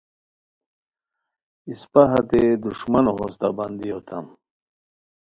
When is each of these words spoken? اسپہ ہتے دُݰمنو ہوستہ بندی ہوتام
اسپہ 1.69 2.03
ہتے 2.11 2.41
دُݰمنو 2.61 3.11
ہوستہ 3.17 3.47
بندی 3.57 3.89
ہوتام 3.93 4.25